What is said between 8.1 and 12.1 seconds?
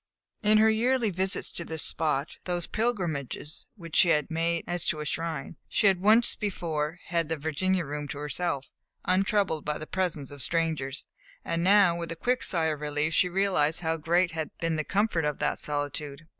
herself, untroubled by the presence of strangers; and now